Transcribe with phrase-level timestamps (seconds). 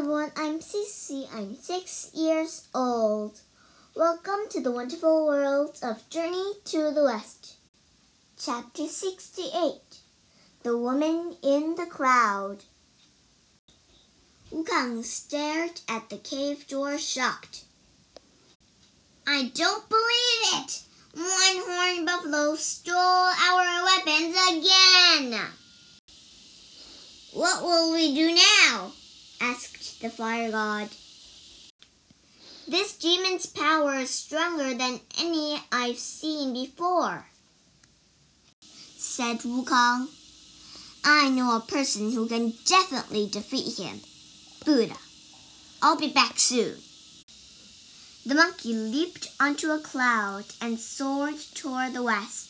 [0.00, 1.28] everyone, I'm Cece.
[1.30, 3.38] I'm six years old.
[3.94, 7.56] Welcome to the wonderful world of Journey to the West.
[8.38, 9.74] Chapter 68
[10.62, 12.64] The Woman in the Crowd.
[14.50, 17.64] Wukong stared at the cave door shocked.
[19.26, 20.82] I don't believe it!
[21.12, 25.38] One horned buffalo stole our weapons again!
[27.34, 28.92] What will we do now?
[29.42, 29.69] asked
[30.00, 30.88] the fire god.
[32.66, 37.26] This demon's power is stronger than any I've seen before,
[38.96, 40.08] said Wukong.
[41.04, 44.00] I know a person who can definitely defeat him.
[44.64, 44.96] Buddha.
[45.82, 46.76] I'll be back soon.
[48.24, 52.48] The monkey leaped onto a cloud and soared toward the west.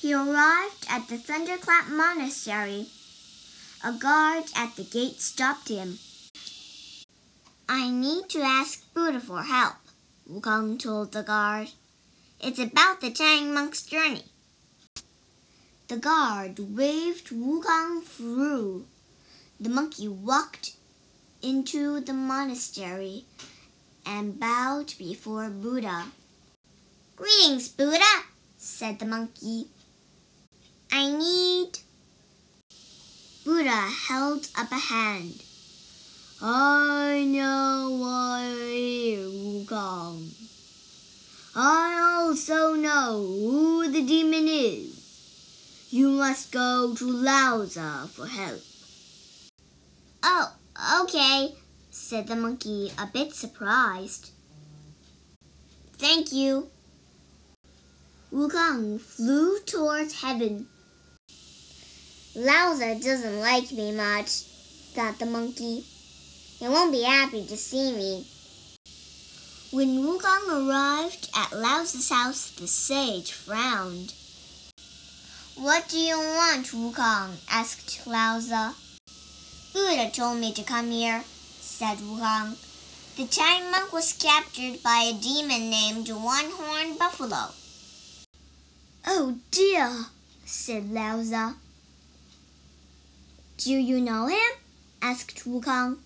[0.00, 2.86] He arrived at the Thunderclap Monastery
[3.84, 6.00] a guard at the gate stopped him.
[7.70, 9.74] I need to ask Buddha for help,
[10.26, 11.68] Wukong told the guard.
[12.40, 14.24] It's about the Tang monk's journey.
[15.88, 18.86] The guard waved Wukong through.
[19.60, 20.76] The monkey walked
[21.42, 23.26] into the monastery
[24.06, 26.06] and bowed before Buddha.
[27.16, 28.24] Greetings, Buddha,
[28.56, 29.66] said the monkey.
[30.90, 31.80] I need
[33.44, 35.42] Buddha held up a hand.
[36.40, 40.30] I know why you're here, Wukong.
[41.56, 45.88] I also know who the demon is.
[45.90, 48.62] You must go to Laozi for help.
[50.22, 50.52] Oh,
[51.02, 51.56] okay,
[51.90, 54.30] said the monkey, a bit surprised.
[55.94, 56.68] Thank you.
[58.32, 60.68] Wukong flew towards heaven.
[62.36, 64.42] Laozi doesn't like me much,
[64.94, 65.84] thought the monkey.
[66.58, 68.26] He won't be happy to see me.
[69.70, 74.12] When Wukong arrived at Laozi's house, the sage frowned.
[75.54, 77.36] What do you want, Wukong?
[77.48, 78.74] asked Laozi.
[79.72, 81.22] Buddha told me to come here,
[81.60, 82.56] said Wukong.
[83.16, 87.52] The Tang monk was captured by a demon named One Horned Buffalo.
[89.06, 90.06] Oh dear,
[90.44, 91.54] said Laozi.
[93.58, 94.50] Do you know him?
[95.00, 95.98] asked Wukong.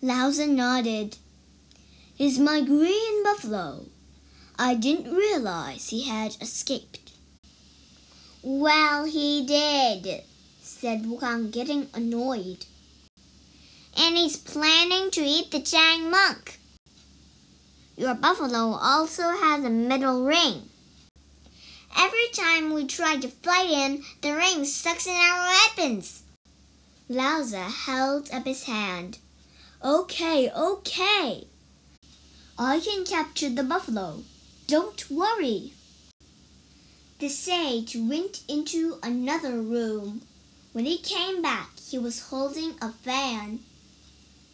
[0.00, 1.16] Laozi nodded.
[2.14, 3.86] He's my green buffalo.
[4.56, 7.10] I didn't realize he had escaped.
[8.40, 10.22] Well, he did,
[10.62, 12.64] said Wukong, getting annoyed.
[13.96, 16.60] And he's planning to eat the Tang monk.
[17.96, 20.68] Your buffalo also has a metal ring.
[21.98, 26.22] Every time we try to fight him, the ring sucks in our weapons.
[27.10, 29.18] Laozi held up his hand.
[29.82, 31.46] Okay, okay.
[32.58, 34.22] I can capture the buffalo.
[34.66, 35.72] Don't worry.
[37.20, 40.22] The sage went into another room.
[40.72, 43.60] When he came back, he was holding a fan.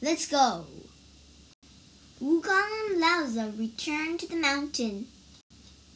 [0.00, 0.66] Let's go.
[2.22, 5.06] Wukong and Laozi returned to the mountain.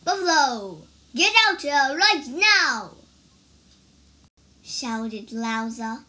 [0.05, 0.83] Buffalo,
[1.15, 2.91] Get out here right now!
[4.63, 6.05] shouted Laozi.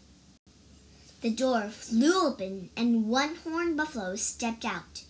[1.21, 5.03] The door flew open and one horned buffalo stepped out.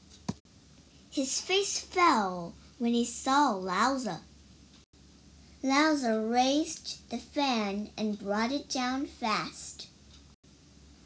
[1.12, 4.18] His face fell when he saw Laozi.
[5.64, 9.88] Laozi raised the fan and brought it down fast.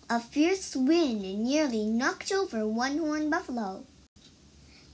[0.10, 3.86] A fierce wind nearly knocked over one horned buffalo.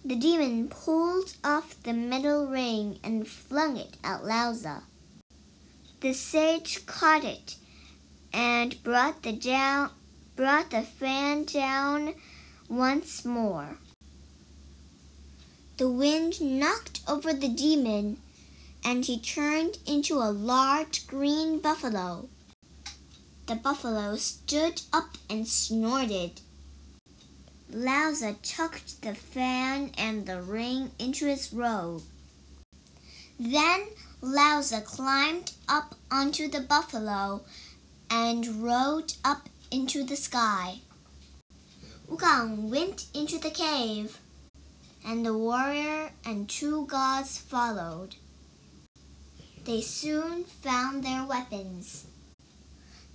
[0.04, 4.82] The demon pulled off the metal ring and flung it at Laozi.
[6.02, 7.58] The sage caught it
[8.34, 9.92] and brought the down
[10.40, 12.14] brought the fan down
[12.70, 13.76] once more.
[15.76, 18.20] The wind knocked over the demon
[18.86, 22.30] and he turned into a large green buffalo.
[23.48, 26.40] The buffalo stood up and snorted.
[27.70, 32.04] Laozi tucked the fan and the ring into his robe.
[33.38, 33.88] Then
[34.22, 37.42] Laozi climbed up onto the buffalo
[38.10, 40.80] and rode up into the sky.
[42.08, 44.18] Wukong went into the cave,
[45.06, 48.16] and the warrior and two gods followed.
[49.66, 52.08] They soon found their weapons.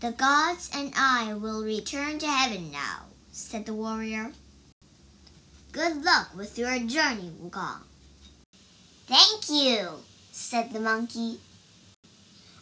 [0.00, 4.32] The gods and I will return to heaven now, said the warrior.
[5.72, 7.82] Good luck with your journey, Wukong.
[9.08, 11.40] Thank you, said the monkey.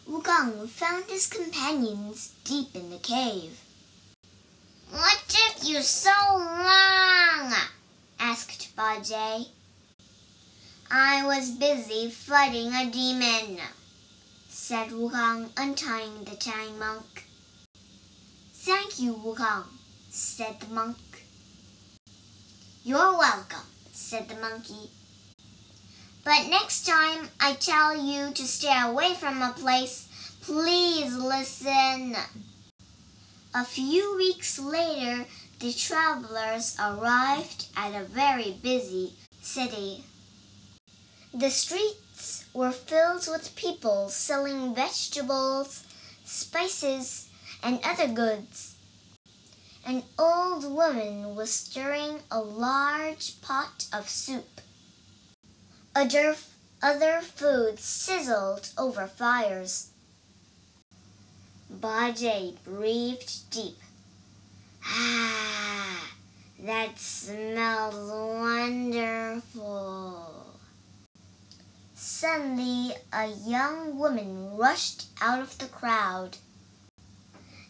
[0.09, 3.59] Wukong found his companions deep in the cave.
[5.63, 7.53] You so long?
[8.19, 9.47] asked Bajie.
[10.91, 13.59] I was busy fighting a demon,
[14.49, 17.23] said Wukong, untying the Tang monk.
[18.53, 19.67] Thank you, Wukong,
[20.09, 20.97] said the monk.
[22.83, 24.89] You're welcome, said the monkey.
[26.25, 30.09] But next time I tell you to stay away from a place,
[30.41, 32.17] please listen.
[33.55, 35.27] A few weeks later,
[35.59, 39.13] the travelers arrived at a very busy
[39.43, 40.05] city.
[41.31, 45.83] The streets were filled with people selling vegetables,
[46.25, 47.29] spices,
[47.61, 48.75] and other goods.
[49.85, 54.61] An old woman was stirring a large pot of soup.
[55.95, 56.35] Other,
[56.81, 59.92] other food sizzled over fires.
[61.79, 63.77] Bajie breathed deep.
[64.85, 66.11] Ah,
[66.59, 67.95] that smells
[68.39, 69.73] wonderful.
[71.95, 76.37] Suddenly, a young woman rushed out of the crowd.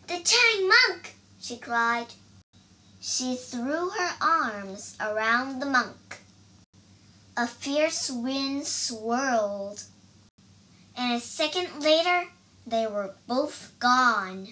[0.07, 1.15] The Tang monk!
[1.39, 2.07] she cried.
[2.99, 6.19] She threw her arms around the monk.
[7.37, 9.83] A fierce wind swirled,
[10.95, 12.27] and a second later
[12.65, 14.47] they were both gone.